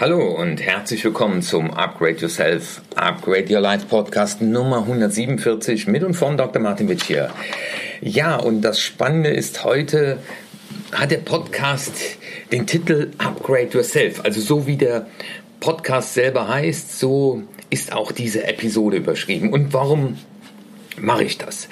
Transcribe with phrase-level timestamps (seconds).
[0.00, 6.14] Hallo und herzlich willkommen zum Upgrade Yourself, Upgrade Your Life Podcast Nummer 147 mit und
[6.14, 6.62] von Dr.
[6.62, 7.30] Martin Witsch hier.
[8.00, 10.16] Ja, und das Spannende ist heute
[10.92, 11.92] hat der Podcast
[12.50, 14.24] den Titel Upgrade Yourself.
[14.24, 15.06] Also so wie der
[15.60, 19.52] Podcast selber heißt, so ist auch diese Episode überschrieben.
[19.52, 20.16] Und warum
[20.96, 21.68] mache ich das?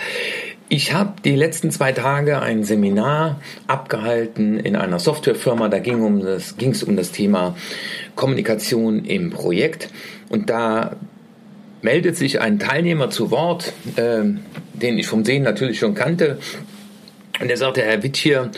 [0.70, 5.68] Ich habe die letzten zwei Tage ein Seminar abgehalten in einer Softwarefirma.
[5.68, 7.56] Da ging um das, es um das Thema
[8.16, 9.88] Kommunikation im Projekt.
[10.28, 10.96] Und da
[11.80, 14.24] meldet sich ein Teilnehmer zu Wort, äh,
[14.74, 16.38] den ich vom Sehen natürlich schon kannte.
[17.40, 18.50] Und er sagte, Herr Witt hier,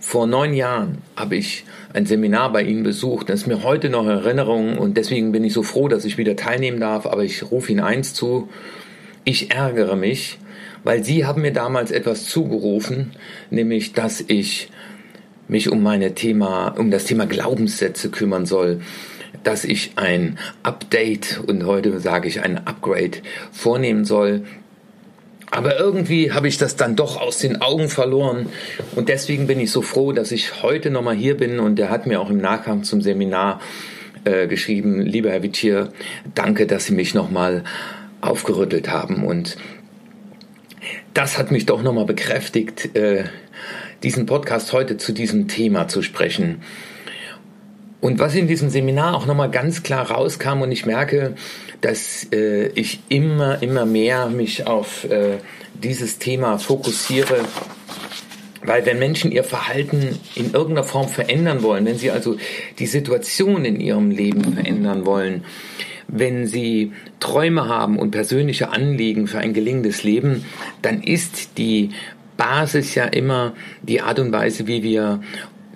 [0.00, 3.30] vor neun Jahren habe ich ein Seminar bei Ihnen besucht.
[3.30, 6.36] Das ist mir heute noch Erinnerung und deswegen bin ich so froh, dass ich wieder
[6.36, 7.06] teilnehmen darf.
[7.06, 8.50] Aber ich rufe Ihnen eins zu.
[9.24, 10.38] Ich ärgere mich,
[10.84, 13.12] weil Sie haben mir damals etwas zugerufen,
[13.50, 14.70] nämlich, dass ich
[15.48, 18.80] mich um meine Thema, um das Thema Glaubenssätze kümmern soll,
[19.42, 23.18] dass ich ein Update und heute sage ich ein Upgrade
[23.52, 24.44] vornehmen soll.
[25.50, 28.46] Aber irgendwie habe ich das dann doch aus den Augen verloren.
[28.96, 31.60] Und deswegen bin ich so froh, dass ich heute nochmal hier bin.
[31.60, 33.60] Und er hat mir auch im Nachgang zum Seminar
[34.24, 35.92] äh, geschrieben, lieber Herr Wittier,
[36.34, 37.62] danke, dass Sie mich nochmal
[38.20, 39.24] aufgerüttelt haben.
[39.24, 39.56] Und
[41.12, 43.24] das hat mich doch nochmal bekräftigt, äh,
[44.02, 46.62] diesen Podcast heute zu diesem Thema zu sprechen.
[48.00, 51.36] Und was in diesem Seminar auch nochmal ganz klar rauskam und ich merke,
[51.80, 55.38] dass äh, ich immer, immer mehr mich auf äh,
[55.72, 57.40] dieses Thema fokussiere,
[58.62, 62.36] weil wenn Menschen ihr Verhalten in irgendeiner Form verändern wollen, wenn sie also
[62.78, 65.44] die Situation in ihrem Leben verändern wollen,
[66.16, 70.44] wenn Sie Träume haben und persönliche Anliegen für ein gelingendes Leben,
[70.80, 71.90] dann ist die
[72.36, 75.20] Basis ja immer die Art und Weise, wie wir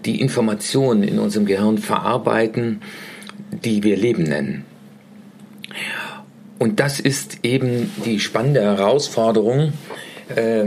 [0.04, 2.82] die Informationen in unserem Gehirn verarbeiten,
[3.50, 4.64] die wir Leben nennen.
[6.58, 9.72] Und das ist eben die spannende Herausforderung.
[10.34, 10.66] Äh,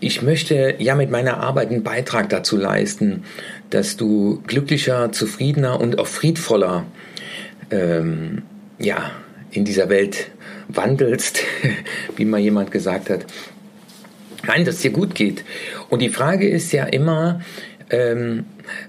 [0.00, 3.24] ich möchte ja mit meiner Arbeit einen Beitrag dazu leisten,
[3.70, 6.84] dass du glücklicher, zufriedener und auch friedvoller
[7.70, 8.42] ähm,
[8.78, 9.10] ja,
[9.50, 10.30] in dieser Welt
[10.68, 11.40] wandelst,
[12.16, 13.26] wie mal jemand gesagt hat.
[14.46, 15.44] Nein, dass es dir gut geht.
[15.88, 17.40] Und die Frage ist ja immer,
[17.90, 18.44] ähm,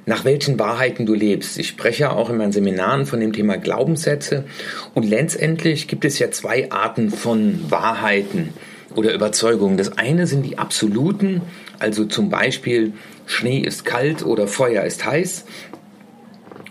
[0.06, 1.58] nach welchen Wahrheiten du lebst.
[1.58, 4.46] Ich spreche ja auch in meinen Seminaren von dem Thema Glaubenssätze.
[4.94, 8.54] Und letztendlich gibt es ja zwei Arten von Wahrheiten
[8.96, 9.78] oder Überzeugungen.
[9.78, 11.42] Das eine sind die absoluten,
[11.80, 12.94] also zum Beispiel
[13.26, 15.46] Schnee ist kalt oder Feuer ist heiß.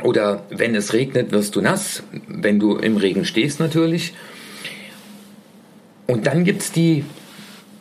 [0.02, 4.12] Oder wenn es regnet, wirst du nass, wenn du im Regen stehst natürlich.
[6.06, 7.04] Und dann gibt es die,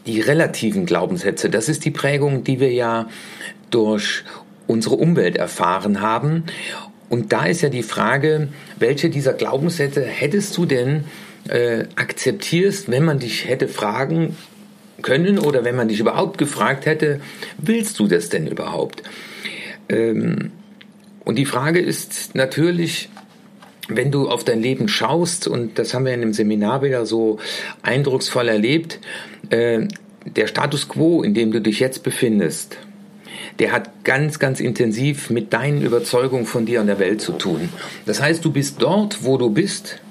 [0.06, 1.50] die relativen Glaubenssätze.
[1.50, 3.08] Das ist die Prägung, die wir ja
[3.70, 4.24] durch
[4.68, 6.46] unsere Umwelt erfahren haben.
[7.10, 8.48] Und da ist ja die Frage,
[8.80, 11.04] welche dieser Glaubenssätze hättest du denn
[11.48, 14.36] äh, akzeptierst, wenn man dich hätte fragen
[15.02, 17.20] können oder wenn man dich überhaupt gefragt hätte,
[17.58, 19.04] willst du das denn überhaupt?
[19.90, 20.52] Ähm,
[21.26, 23.10] und die Frage ist natürlich,
[23.88, 27.40] wenn du auf dein Leben schaust, und das haben wir in dem Seminar wieder so
[27.82, 29.00] eindrucksvoll erlebt,
[29.50, 29.88] äh,
[30.26, 32.78] der Status quo, in dem du dich jetzt befindest,
[33.60, 37.70] der hat ganz, ganz intensiv mit deinen Überzeugungen von dir und der Welt zu tun.
[38.06, 40.02] Das heißt, du bist dort, wo du bist,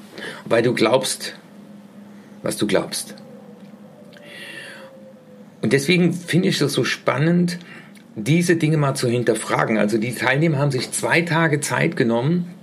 [0.44, 1.34] weil du glaubst,
[2.42, 3.14] was du glaubst.
[5.62, 7.58] Und deswegen finde ich das so spannend,
[8.16, 9.78] diese Dinge mal zu hinterfragen.
[9.78, 12.54] Also die Teilnehmer haben sich zwei Tage Zeit genommen,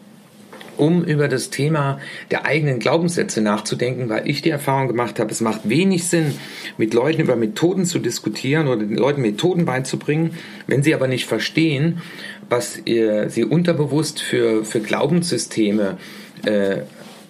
[0.78, 2.00] um über das Thema
[2.32, 6.34] der eigenen Glaubenssätze nachzudenken, weil ich die Erfahrung gemacht habe, es macht wenig Sinn,
[6.78, 10.32] mit Leuten über Methoden zu diskutieren oder den Leuten Methoden beizubringen,
[10.68, 12.02] wenn sie aber nicht verstehen,
[12.50, 15.98] was ihr, sie unterbewusst für, für Glaubenssysteme
[16.46, 16.80] äh,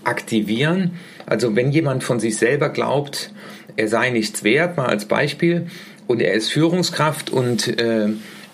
[0.03, 0.91] aktivieren.
[1.25, 3.31] Also wenn jemand von sich selber glaubt,
[3.75, 5.67] er sei nichts wert, mal als Beispiel,
[6.11, 8.09] und er ist Führungskraft und äh,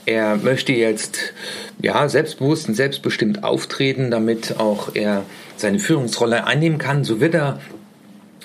[0.06, 1.34] er möchte jetzt
[1.82, 5.24] ja selbstbewusst und selbstbestimmt auftreten, damit auch er
[5.58, 7.04] seine Führungsrolle einnehmen kann.
[7.04, 7.60] So wird er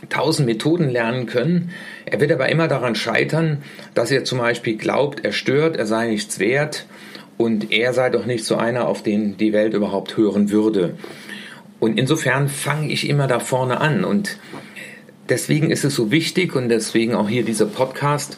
[0.09, 1.71] tausend Methoden lernen können.
[2.07, 3.59] Er wird aber immer daran scheitern,
[3.95, 6.87] dass er zum Beispiel glaubt, er stört, er sei nichts wert
[7.37, 10.97] und er sei doch nicht so einer, auf den die Welt überhaupt hören würde.
[11.79, 14.39] Und insofern fange ich immer da vorne an und
[15.29, 18.37] deswegen ist es so wichtig und deswegen auch hier dieser Podcast,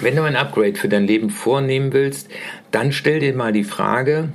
[0.00, 2.28] wenn du ein Upgrade für dein Leben vornehmen willst,
[2.70, 4.30] dann stell dir mal die Frage,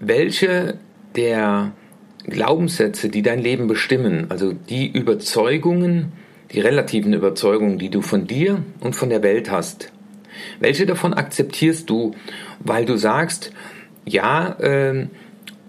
[0.00, 0.78] welche
[1.16, 1.72] der
[2.26, 6.12] Glaubenssätze, die dein Leben bestimmen, also die Überzeugungen,
[6.52, 9.92] die relativen Überzeugungen, die du von dir und von der Welt hast,
[10.60, 12.14] welche davon akzeptierst du,
[12.60, 13.52] weil du sagst,
[14.04, 15.06] ja, äh,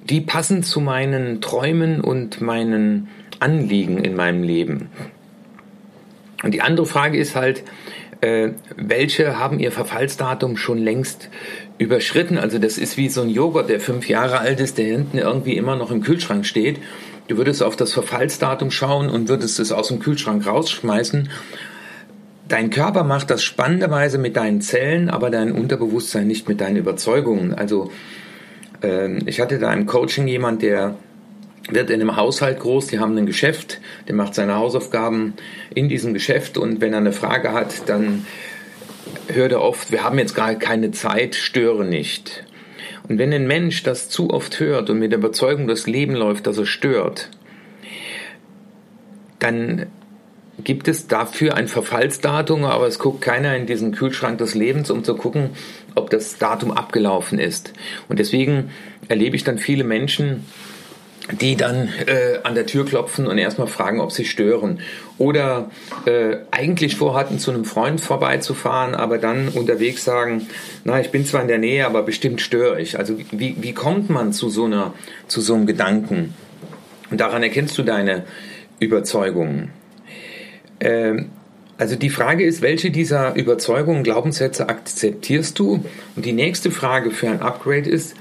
[0.09, 3.09] die passen zu meinen Träumen und meinen
[3.39, 4.89] Anliegen in meinem Leben.
[6.43, 7.63] Und die andere Frage ist halt,
[8.25, 11.29] äh, welche haben ihr Verfallsdatum schon längst
[11.77, 12.37] überschritten?
[12.39, 15.55] Also das ist wie so ein Joghurt, der fünf Jahre alt ist, der hinten irgendwie
[15.55, 16.79] immer noch im Kühlschrank steht.
[17.27, 21.29] Du würdest auf das Verfallsdatum schauen und würdest es aus dem Kühlschrank rausschmeißen.
[22.47, 27.53] Dein Körper macht das spannenderweise mit deinen Zellen, aber dein Unterbewusstsein nicht mit deinen Überzeugungen.
[27.53, 27.91] Also
[28.81, 30.95] äh, ich hatte da im Coaching jemand, der
[31.69, 35.33] wird in einem Haushalt groß, die haben ein Geschäft, der macht seine Hausaufgaben
[35.73, 38.25] in diesem Geschäft und wenn er eine Frage hat, dann
[39.27, 42.43] hört er oft, wir haben jetzt gar keine Zeit, störe nicht.
[43.07, 46.47] Und wenn ein Mensch das zu oft hört und mit der Überzeugung das Leben läuft,
[46.47, 47.29] dass er stört,
[49.39, 49.87] dann
[50.63, 55.03] gibt es dafür ein Verfallsdatum, aber es guckt keiner in diesen Kühlschrank des Lebens, um
[55.03, 55.51] zu gucken,
[55.95, 57.73] ob das Datum abgelaufen ist.
[58.07, 58.71] Und deswegen
[59.07, 60.45] erlebe ich dann viele Menschen,
[61.31, 64.79] die dann äh, an der Tür klopfen und erstmal fragen, ob sie stören.
[65.17, 65.71] Oder
[66.05, 70.47] äh, eigentlich vorhatten, zu einem Freund vorbeizufahren, aber dann unterwegs sagen,
[70.83, 72.99] na, ich bin zwar in der Nähe, aber bestimmt störe ich.
[72.99, 74.93] Also wie, wie kommt man zu so, einer,
[75.27, 76.35] zu so einem Gedanken?
[77.09, 78.25] Und daran erkennst du deine
[78.79, 79.71] Überzeugungen.
[80.79, 81.29] Ähm,
[81.77, 85.83] also die Frage ist, welche dieser Überzeugungen, Glaubenssätze akzeptierst du?
[86.15, 88.15] Und die nächste Frage für ein Upgrade ist,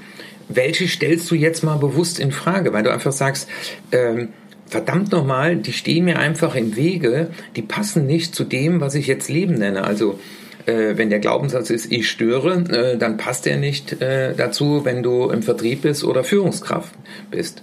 [0.47, 3.47] welche stellst du jetzt mal bewusst in Frage, weil du einfach sagst,
[3.91, 4.29] ähm,
[4.67, 9.07] verdammt nochmal, die stehen mir einfach im Wege, die passen nicht zu dem, was ich
[9.07, 9.83] jetzt Leben nenne.
[9.83, 10.19] Also
[10.65, 15.03] äh, wenn der Glaubenssatz ist, ich störe, äh, dann passt er nicht äh, dazu, wenn
[15.03, 16.93] du im Vertrieb bist oder Führungskraft
[17.29, 17.61] bist.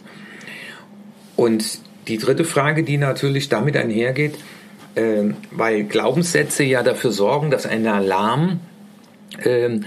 [1.36, 1.64] Und
[2.08, 4.34] die dritte Frage, die natürlich damit einhergeht,
[4.94, 8.60] äh, weil Glaubenssätze ja dafür sorgen, dass ein Alarm
[9.42, 9.80] äh,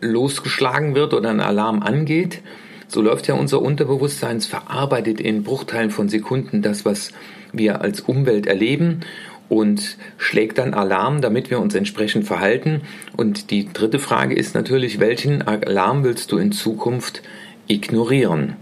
[0.00, 2.40] losgeschlagen wird oder ein Alarm angeht,
[2.88, 7.10] so läuft ja unser Unterbewusstsein, verarbeitet in Bruchteilen von Sekunden das, was
[7.52, 9.00] wir als Umwelt erleben
[9.48, 12.82] und schlägt dann Alarm, damit wir uns entsprechend verhalten.
[13.16, 17.22] Und die dritte Frage ist natürlich, welchen Alarm willst du in Zukunft
[17.66, 18.56] ignorieren?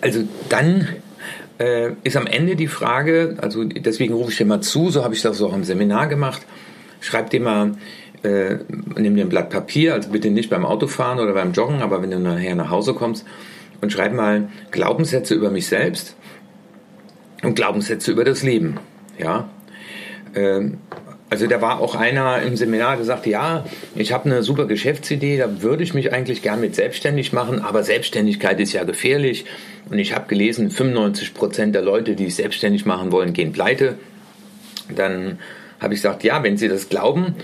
[0.00, 0.88] Also dann
[1.58, 5.14] äh, ist am Ende die Frage, also deswegen rufe ich dir mal zu, so habe
[5.14, 6.42] ich das auch im Seminar gemacht,
[7.00, 7.76] schreib dir mal
[8.22, 8.58] äh,
[8.96, 12.10] nimm dir ein Blatt Papier, also bitte nicht beim Autofahren oder beim Joggen, aber wenn
[12.10, 13.26] du nachher nach Hause kommst
[13.80, 16.16] und schreib mal Glaubenssätze über mich selbst
[17.42, 18.78] und Glaubenssätze über das Leben.
[19.18, 19.48] Ja.
[20.34, 20.78] Ähm,
[21.30, 23.64] also da war auch einer im Seminar, der sagte, ja,
[23.94, 27.82] ich habe eine super Geschäftsidee, da würde ich mich eigentlich gern mit selbstständig machen, aber
[27.84, 29.46] Selbstständigkeit ist ja gefährlich.
[29.88, 33.96] Und ich habe gelesen, 95 Prozent der Leute, die sich selbstständig machen wollen, gehen pleite.
[34.94, 35.38] Dann
[35.80, 37.34] habe ich gesagt, ja, wenn Sie das glauben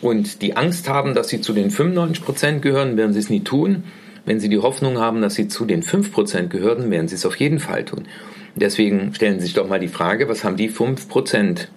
[0.00, 3.40] und die Angst haben, dass sie zu den 95 Prozent gehören, werden sie es nie
[3.40, 3.84] tun.
[4.24, 7.26] Wenn sie die Hoffnung haben, dass sie zu den 5 Prozent gehören, werden sie es
[7.26, 8.06] auf jeden Fall tun.
[8.54, 11.70] Deswegen stellen Sie sich doch mal die Frage, was haben die 5 Prozent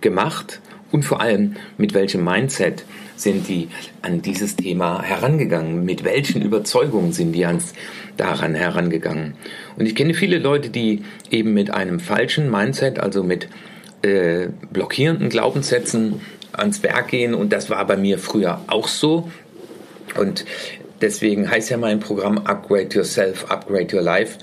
[0.00, 0.60] gemacht
[0.90, 2.84] und vor allem mit welchem Mindset
[3.16, 3.68] sind die
[4.02, 5.84] an dieses Thema herangegangen?
[5.84, 7.74] Mit welchen Überzeugungen sind die ans,
[8.16, 9.34] daran herangegangen?
[9.76, 13.48] Und ich kenne viele Leute, die eben mit einem falschen Mindset, also mit
[14.02, 16.20] äh, blockierenden Glaubenssätzen
[16.52, 19.30] ans Werk gehen und das war bei mir früher auch so.
[20.16, 20.44] Und
[21.00, 24.38] deswegen heißt ja mein Programm Upgrade Yourself, Upgrade Your Life,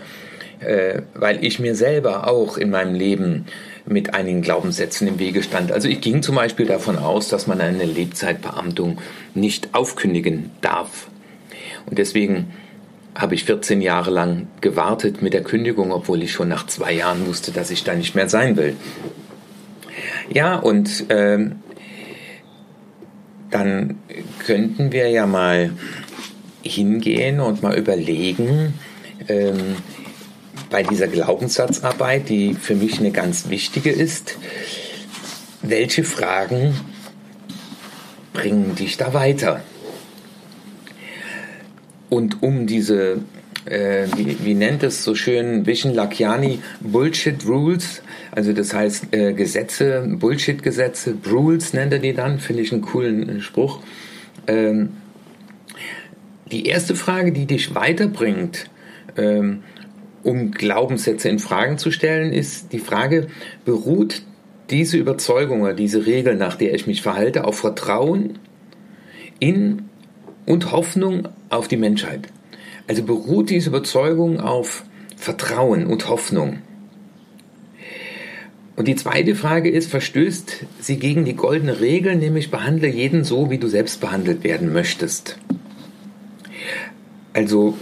[0.59, 3.45] äh, weil ich mir selber auch in meinem Leben
[3.85, 5.71] mit einigen Glaubenssätzen im Wege stand.
[5.71, 8.99] Also ich ging zum Beispiel davon aus, dass man eine Lebzeitbeamtung
[9.33, 11.07] nicht aufkündigen darf.
[11.85, 12.53] Und deswegen
[13.13, 17.27] habe ich 14 Jahre lang gewartet mit der Kündigung, obwohl ich schon nach zwei Jahren
[17.27, 18.75] wusste, dass ich da nicht mehr sein will.
[20.29, 21.57] Ja, und ähm,
[23.55, 23.95] dann
[24.45, 25.71] könnten wir ja mal
[26.61, 28.73] hingehen und mal überlegen,
[29.29, 29.77] ähm,
[30.69, 34.37] bei dieser Glaubenssatzarbeit, die für mich eine ganz wichtige ist,
[35.61, 36.75] welche Fragen
[38.33, 39.63] bringen dich da weiter?
[42.09, 43.21] Und um diese,
[43.63, 48.01] äh, wie, wie, nennt es so schön Vision Lakiani, Bullshit Rules
[48.35, 53.37] also das heißt äh, Gesetze, Bullshit-Gesetze, Rules nennt er die dann, finde ich einen coolen
[53.37, 53.79] äh, Spruch.
[54.47, 54.89] Ähm,
[56.51, 58.69] die erste Frage, die dich weiterbringt,
[59.17, 59.63] ähm,
[60.23, 63.27] um Glaubenssätze in Fragen zu stellen, ist die Frage,
[63.63, 64.21] beruht
[64.69, 68.39] diese Überzeugung oder diese Regel, nach der ich mich verhalte, auf Vertrauen
[69.39, 69.83] in
[70.45, 72.27] und Hoffnung auf die Menschheit?
[72.87, 74.83] Also beruht diese Überzeugung auf
[75.15, 76.59] Vertrauen und Hoffnung?
[78.75, 83.49] Und die zweite Frage ist, verstößt sie gegen die goldene Regel, nämlich behandle jeden so,
[83.49, 85.37] wie du selbst behandelt werden möchtest.
[87.33, 87.77] Also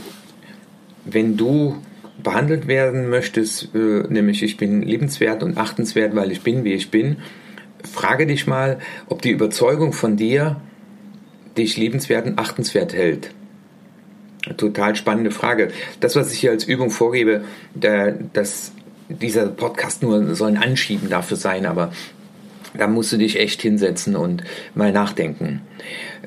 [1.06, 1.78] wenn du
[2.22, 6.92] behandelt werden möchtest, äh, nämlich ich bin liebenswert und achtenswert, weil ich bin, wie ich
[6.92, 7.18] bin,
[7.84, 10.62] frage dich mal, ob die Überzeugung von dir
[11.58, 13.32] dich liebenswert und achtenswert hält.
[14.58, 15.70] Total spannende Frage.
[16.00, 17.44] Das, was ich hier als Übung vorgebe,
[17.76, 18.74] das,
[19.22, 21.92] dieser Podcast nur soll ein Anschieben dafür sein, aber
[22.76, 24.44] da musst du dich echt hinsetzen und
[24.74, 25.62] mal nachdenken.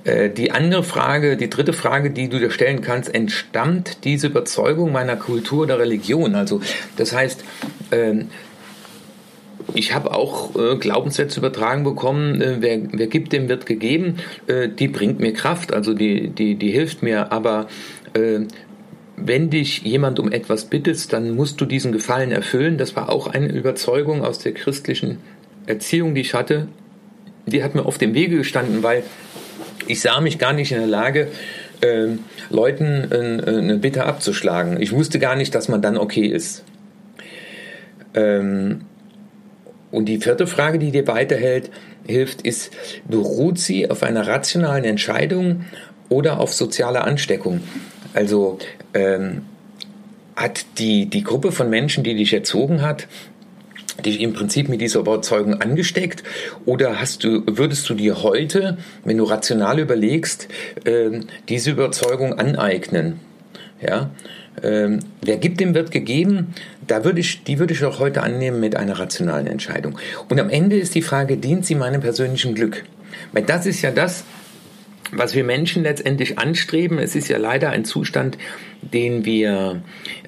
[0.05, 4.93] Äh, die andere Frage, die dritte Frage, die du dir stellen kannst, entstammt diese Überzeugung
[4.93, 6.35] meiner Kultur oder Religion?
[6.35, 6.61] Also
[6.97, 7.45] das heißt,
[7.91, 8.29] ähm,
[9.75, 14.17] ich habe auch äh, Glaubenssätze übertragen bekommen, äh, wer, wer gibt, dem wird gegeben.
[14.49, 17.33] die bringt mir Kraft, also die, die, die hilft mir.
[17.33, 17.67] Aber
[19.17, 22.77] wenn dich jemand um etwas bittest, dann musst du diesen Gefallen erfüllen.
[22.79, 25.19] Das war auch eine Überzeugung aus der christlichen
[25.67, 26.69] Erziehung, die ich hatte.
[27.47, 29.05] Die hat mir auf dem Wege gestanden, weil
[29.87, 31.29] ich sah mich gar nicht in der Lage,
[31.81, 32.09] äh,
[32.51, 34.81] Leuten äh, eine Bitte abzuschlagen.
[34.81, 36.65] Ich wusste gar nicht, dass man dann okay ist.
[38.15, 38.83] Ähm,
[39.91, 41.71] und die vierte Frage, die dir weiterhält,
[42.07, 42.73] hilft, ist,
[43.09, 45.65] beruht sie auf einer rationalen Entscheidung
[46.09, 47.61] oder auf sozialer Ansteckung?
[48.15, 48.59] Also
[48.95, 49.43] ähm,
[50.35, 53.09] hat die, die Gruppe von Menschen, die dich erzogen hat,
[54.05, 56.23] dich im Prinzip mit dieser Überzeugung angesteckt?
[56.67, 60.49] Oder hast du, würdest du dir heute, wenn du rational überlegst,
[60.85, 63.21] äh, diese Überzeugung aneignen?
[63.81, 64.11] Ja,
[64.63, 66.55] ähm, wer gibt, dem wird gegeben.
[66.87, 69.99] Da würde ich, die würde ich auch heute annehmen mit einer rationalen Entscheidung.
[70.29, 72.85] Und am Ende ist die Frage, dient sie meinem persönlichen Glück?
[73.33, 74.25] Weil das ist ja das,
[75.13, 76.99] was wir Menschen letztendlich anstreben.
[76.99, 78.39] Es ist ja leider ein Zustand,
[78.83, 79.83] den wir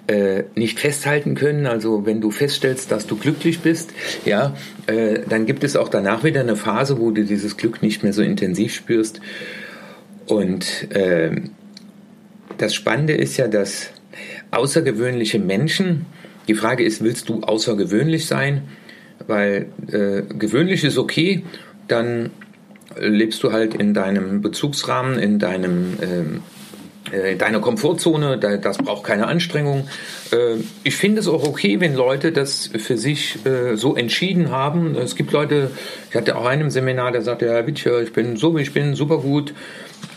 [0.06, 1.66] äh, nicht festhalten können.
[1.66, 3.92] Also wenn du feststellst, dass du glücklich bist,
[4.24, 4.56] ja,
[4.86, 8.12] äh, dann gibt es auch danach wieder eine Phase, wo du dieses Glück nicht mehr
[8.12, 9.20] so intensiv spürst.
[10.26, 11.42] Und äh,
[12.58, 13.90] das Spannende ist ja, dass
[14.50, 16.06] außergewöhnliche Menschen,
[16.48, 18.62] die Frage ist, willst du außergewöhnlich sein?
[19.26, 21.44] Weil äh, gewöhnlich ist okay,
[21.88, 22.30] dann
[23.00, 26.42] lebst du halt in deinem Bezugsrahmen, in deinem ähm,
[27.12, 29.88] äh, deine Komfortzone, das braucht keine Anstrengung.
[30.32, 34.94] Äh, ich finde es auch okay, wenn Leute das für sich äh, so entschieden haben.
[34.94, 35.70] Es gibt Leute,
[36.10, 38.72] ich hatte auch einen im Seminar, der sagte, Herr Witscher, ich bin so wie ich
[38.72, 39.54] bin, super gut.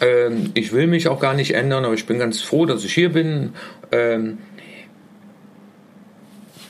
[0.01, 2.93] Ähm, ich will mich auch gar nicht ändern, aber ich bin ganz froh, dass ich
[2.93, 3.53] hier bin.
[3.91, 4.39] Ähm,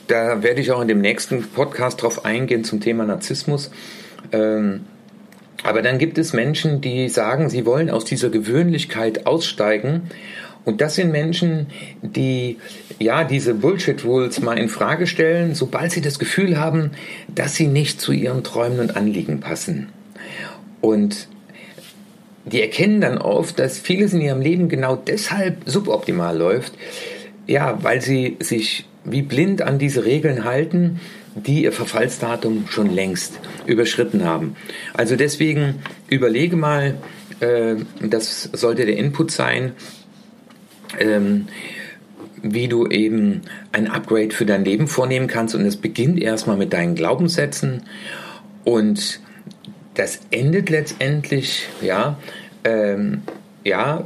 [0.08, 3.70] da werde ich auch in dem nächsten Podcast drauf eingehen zum Thema Narzissmus.
[4.30, 4.82] Ähm,
[5.62, 10.10] aber dann gibt es Menschen, die sagen, sie wollen aus dieser Gewöhnlichkeit aussteigen.
[10.64, 11.68] Und das sind Menschen,
[12.02, 12.58] die
[12.98, 16.92] ja diese Bullshit-Rules mal in Frage stellen, sobald sie das Gefühl haben,
[17.28, 19.88] dass sie nicht zu ihren Träumen und Anliegen passen.
[20.80, 21.28] Und
[22.44, 26.74] die erkennen dann oft, dass vieles in ihrem Leben genau deshalb suboptimal läuft,
[27.46, 31.00] ja, weil sie sich wie blind an diese Regeln halten
[31.34, 34.56] die ihr Verfallsdatum schon längst überschritten haben.
[34.94, 35.76] Also deswegen
[36.08, 36.96] überlege mal,
[37.40, 39.72] äh, das sollte der Input sein,
[40.98, 41.46] ähm,
[42.42, 45.54] wie du eben ein Upgrade für dein Leben vornehmen kannst.
[45.54, 47.84] Und es beginnt erstmal mit deinen Glaubenssätzen
[48.64, 49.20] und
[49.94, 52.18] das endet letztendlich, ja,
[52.64, 53.22] ähm,
[53.64, 54.02] ja,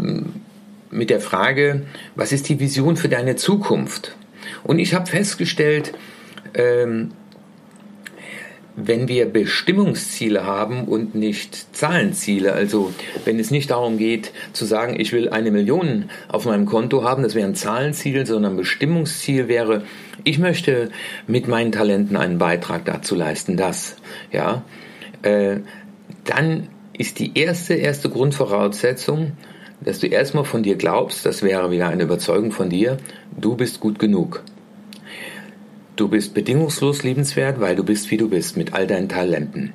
[0.91, 1.83] mit der Frage,
[2.15, 4.17] was ist die Vision für deine Zukunft?
[4.65, 5.93] Und ich habe festgestellt,
[6.57, 7.13] ähm,
[8.77, 12.93] wenn wir Bestimmungsziele haben und nicht Zahlenziele, also
[13.25, 17.23] wenn es nicht darum geht zu sagen, ich will eine Million auf meinem Konto haben,
[17.23, 19.85] das wäre ein Zahlenziel, sondern ein Bestimmungsziel wäre,
[20.25, 20.91] ich möchte
[21.27, 23.97] mit meinen Talenten einen Beitrag dazu leisten, das,
[24.31, 24.63] ja,
[25.23, 25.61] äh,
[26.25, 29.33] dann ist die erste, erste Grundvoraussetzung,
[29.81, 32.99] dass du erstmal von dir glaubst, das wäre wieder eine Überzeugung von dir,
[33.39, 34.43] du bist gut genug.
[35.97, 39.73] Du bist bedingungslos liebenswert, weil du bist, wie du bist, mit all deinen Talenten.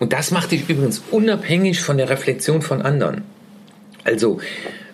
[0.00, 3.22] Und das macht dich übrigens unabhängig von der Reflexion von anderen.
[4.02, 4.40] Also,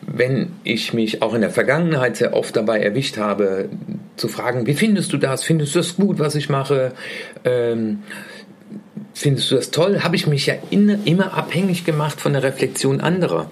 [0.01, 3.69] wenn ich mich auch in der Vergangenheit sehr oft dabei erwischt habe,
[4.17, 5.45] zu fragen, wie findest du das?
[5.45, 6.93] Findest du das gut, was ich mache?
[7.45, 8.03] Ähm,
[9.15, 10.01] findest du das toll?
[10.03, 13.49] Habe ich mich ja in, immer abhängig gemacht von der Reflexion anderer.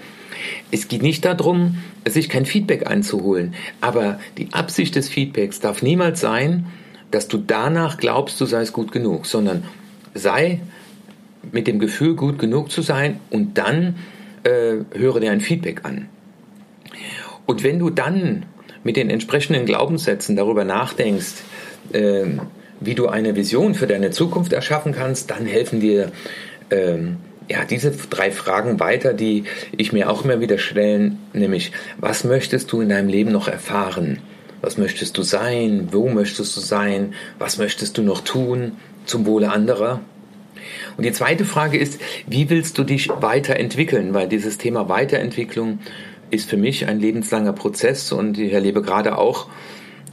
[0.73, 1.79] Es geht nicht darum,
[2.09, 6.67] sich kein Feedback einzuholen, aber die Absicht des Feedbacks darf niemals sein,
[7.11, 9.65] dass du danach glaubst, du seist gut genug, sondern
[10.15, 10.61] sei
[11.53, 13.97] mit dem Gefühl, gut genug zu sein und dann
[14.45, 16.09] äh, höre dir ein Feedback an.
[17.47, 18.45] Und wenn du dann
[18.85, 21.43] mit den entsprechenden Glaubenssätzen darüber nachdenkst,
[21.93, 22.27] äh,
[22.81, 26.13] wie du eine Vision für deine Zukunft erschaffen kannst, dann helfen dir
[26.71, 26.99] äh,
[27.49, 29.45] ja, diese drei Fragen weiter, die
[29.77, 34.19] ich mir auch immer wieder stellen, nämlich, was möchtest du in deinem Leben noch erfahren?
[34.63, 35.89] Was möchtest du sein?
[35.91, 37.15] Wo möchtest du sein?
[37.39, 38.73] Was möchtest du noch tun
[39.07, 40.01] zum Wohle anderer?
[40.97, 44.13] Und die zweite Frage ist, wie willst du dich weiterentwickeln?
[44.13, 45.79] Weil dieses Thema Weiterentwicklung
[46.31, 49.49] ist für mich ein lebenslanger Prozess und ich erlebe gerade auch,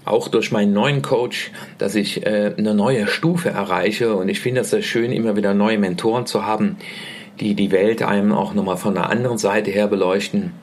[0.05, 4.61] auch durch meinen neuen Coach, dass ich äh, eine neue Stufe erreiche und ich finde
[4.61, 6.77] es sehr schön, immer wieder neue Mentoren zu haben,
[7.39, 10.53] die die Welt einem auch nochmal von einer anderen Seite her beleuchten.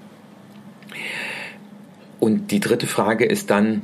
[2.25, 3.83] Und die dritte Frage ist dann,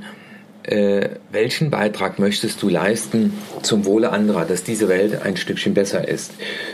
[0.62, 6.09] äh, welchen Beitrag möchtest du leisten zum Wohle anderer, dass diese Welt ein Stückchen besser
[6.09, 6.32] ist?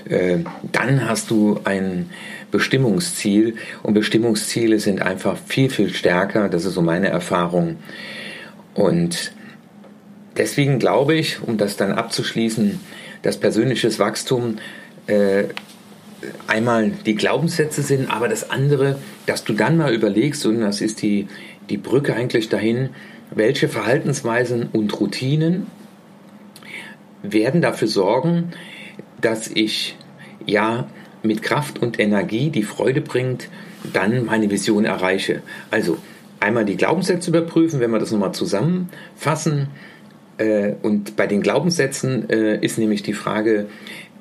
[0.08, 2.08] Äh, dann hast du ein
[2.52, 7.78] Bestimmungsziel und Bestimmungsziele sind einfach viel, viel stärker, das ist so meine Erfahrung.
[8.74, 9.32] Und
[10.36, 12.78] deswegen glaube ich, um das dann abzuschließen,
[13.22, 14.58] dass persönliches Wachstum
[15.08, 15.46] äh,
[16.46, 21.02] einmal die Glaubenssätze sind, aber das andere, dass du dann mal überlegst, und das ist
[21.02, 21.28] die,
[21.70, 22.90] die Brücke eigentlich dahin,
[23.34, 25.66] welche Verhaltensweisen und Routinen
[27.22, 28.52] werden dafür sorgen,
[29.20, 29.96] dass ich
[30.44, 30.88] ja
[31.22, 33.48] mit Kraft und Energie, die Freude bringt,
[33.92, 35.42] dann meine Vision erreiche.
[35.70, 35.98] Also
[36.40, 39.68] einmal die Glaubenssätze überprüfen, wenn wir das nochmal zusammenfassen.
[40.38, 43.66] Äh, und bei den Glaubenssätzen äh, ist nämlich die Frage,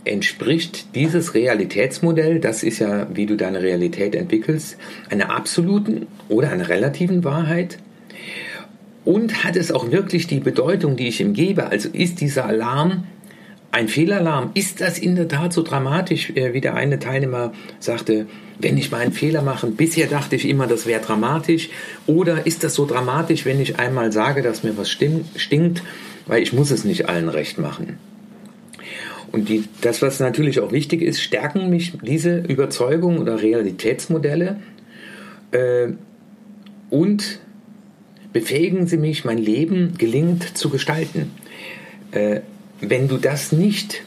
[0.05, 4.77] entspricht dieses Realitätsmodell, das ist ja, wie du deine Realität entwickelst,
[5.09, 7.79] einer absoluten oder einer relativen Wahrheit?
[9.03, 11.67] Und hat es auch wirklich die Bedeutung, die ich ihm gebe?
[11.67, 13.03] Also ist dieser Alarm
[13.71, 14.51] ein Fehlalarm?
[14.53, 18.25] Ist das in der Tat so dramatisch, äh, wie der eine Teilnehmer sagte,
[18.57, 19.67] wenn ich mal einen Fehler mache?
[19.67, 21.69] Bisher dachte ich immer, das wäre dramatisch.
[22.07, 25.83] Oder ist das so dramatisch, wenn ich einmal sage, dass mir was stinkt,
[26.25, 27.99] weil ich muss es nicht allen recht machen?
[29.31, 34.57] Und die, das, was natürlich auch wichtig ist, stärken mich diese Überzeugungen oder Realitätsmodelle
[35.51, 35.87] äh,
[36.89, 37.39] und
[38.33, 41.31] befähigen sie mich, mein Leben gelingend zu gestalten.
[42.11, 42.41] Äh,
[42.81, 44.03] wenn du das nicht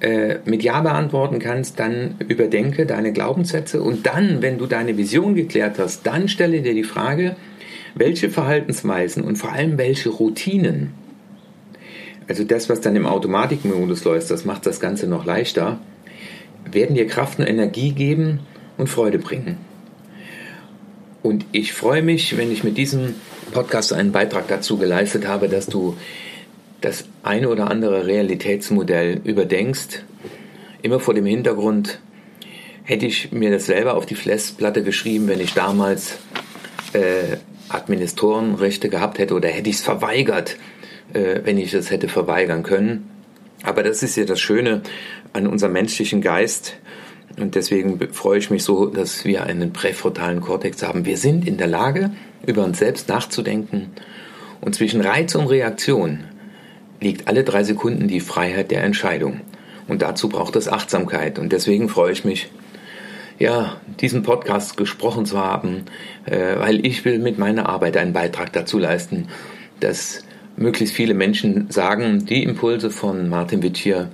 [0.00, 5.34] äh, mit Ja beantworten kannst, dann überdenke deine Glaubenssätze und dann, wenn du deine Vision
[5.34, 7.34] geklärt hast, dann stelle dir die Frage,
[7.96, 10.92] welche Verhaltensweisen und vor allem welche Routinen,
[12.28, 15.80] also das, was dann im Automatikmodus läuft, das macht das Ganze noch leichter,
[16.70, 18.40] werden dir Kraft und Energie geben
[18.76, 19.56] und Freude bringen.
[21.22, 23.14] Und ich freue mich, wenn ich mit diesem
[23.52, 25.96] Podcast einen Beitrag dazu geleistet habe, dass du
[26.80, 30.04] das eine oder andere Realitätsmodell überdenkst.
[30.82, 31.98] Immer vor dem Hintergrund,
[32.84, 36.18] hätte ich mir das selber auf die Festplatte geschrieben, wenn ich damals
[36.92, 37.36] äh,
[37.68, 40.56] Administtorenrechte gehabt hätte oder hätte ich es verweigert,
[41.12, 43.10] äh, wenn ich es hätte verweigern können.
[43.62, 44.82] Aber das ist ja das Schöne
[45.32, 46.76] an unserem menschlichen Geist.
[47.38, 51.04] Und deswegen freue ich mich so, dass wir einen präfrontalen Kortex haben.
[51.04, 52.10] Wir sind in der Lage,
[52.46, 53.90] über uns selbst nachzudenken.
[54.60, 56.24] Und zwischen Reiz und Reaktion
[57.00, 59.40] liegt alle drei Sekunden die Freiheit der Entscheidung.
[59.86, 61.38] Und dazu braucht es Achtsamkeit.
[61.38, 62.50] Und deswegen freue ich mich,
[63.38, 65.84] ja, diesen Podcast gesprochen zu haben,
[66.26, 69.28] äh, weil ich will mit meiner Arbeit einen Beitrag dazu leisten,
[69.80, 70.24] dass
[70.58, 74.10] möglichst viele Menschen sagen, die Impulse von Martin Witt hier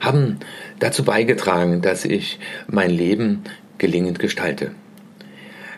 [0.00, 0.38] haben
[0.78, 3.42] dazu beigetragen, dass ich mein Leben
[3.78, 4.72] gelingend gestalte.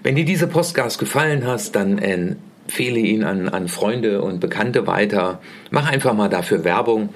[0.02, 5.40] Wenn dir diese Podcast gefallen hat, dann empfehle ihn an, an Freunde und Bekannte weiter.
[5.70, 7.10] Mach einfach mal dafür Werbung.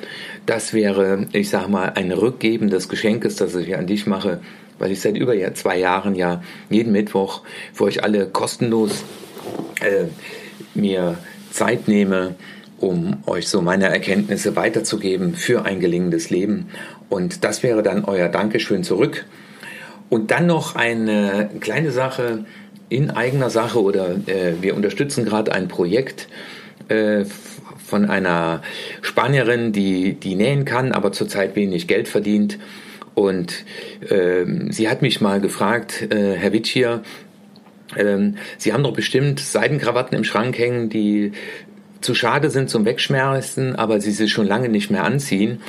[0.46, 4.40] Das wäre, ich sag mal, ein Rückgeben des Geschenkes, das ich an dich mache,
[4.78, 9.04] weil ich seit über zwei Jahren ja jeden Mittwoch für euch alle kostenlos
[9.80, 10.06] äh,
[10.74, 11.18] mir
[11.50, 12.34] Zeit nehme,
[12.84, 16.68] um euch so meine Erkenntnisse weiterzugeben für ein gelingendes Leben.
[17.08, 19.24] Und das wäre dann euer Dankeschön zurück.
[20.10, 22.44] Und dann noch eine kleine Sache
[22.90, 26.28] in eigener Sache oder äh, wir unterstützen gerade ein Projekt
[26.88, 27.24] äh,
[27.84, 28.60] von einer
[29.00, 32.58] Spanierin, die, die nähen kann, aber zurzeit wenig Geld verdient.
[33.14, 33.64] Und
[34.10, 37.02] äh, sie hat mich mal gefragt, äh, Herr Witschier,
[37.96, 41.32] ähm, Sie haben doch bestimmt Seidenkrawatten im Schrank hängen, die
[42.04, 45.62] zu schade sind zum Wegschmerzen, aber sie sie schon lange nicht mehr anziehen,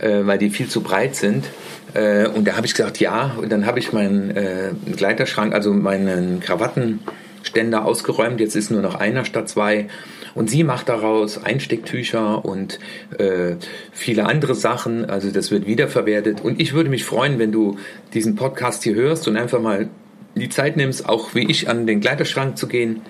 [0.00, 1.44] äh, weil die viel zu breit sind.
[1.92, 3.36] Äh, und da habe ich gesagt, ja.
[3.36, 8.40] Und dann habe ich meinen äh, Gleiterschrank, also meinen Krawattenständer ausgeräumt.
[8.40, 9.88] Jetzt ist nur noch einer statt zwei.
[10.34, 12.80] Und sie macht daraus Einstecktücher und
[13.18, 13.56] äh,
[13.92, 15.04] viele andere Sachen.
[15.08, 16.40] Also das wird wiederverwertet.
[16.40, 17.78] Und ich würde mich freuen, wenn du
[18.14, 19.88] diesen Podcast hier hörst und einfach mal
[20.34, 23.02] die Zeit nimmst, auch wie ich an den Kleiderschrank zu gehen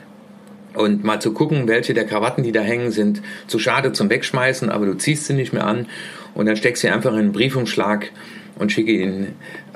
[0.74, 4.70] und mal zu gucken, welche der Krawatten, die da hängen, sind zu schade zum Wegschmeißen,
[4.70, 5.86] aber du ziehst sie nicht mehr an
[6.34, 8.10] und dann steckst sie einfach in einen Briefumschlag
[8.58, 9.28] und schicke ihn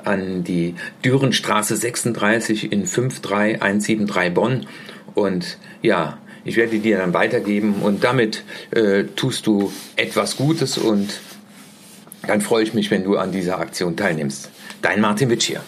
[0.03, 4.65] an die Dürenstraße 36 in 53173 Bonn
[5.15, 11.19] und ja, Ich werde dir dann weitergeben und damit äh, tust du etwas Gutes und
[12.25, 14.49] dann freue ich mich, wenn du an dieser Aktion teilnimmst.
[14.81, 15.61] Dein Martin Witsch hier.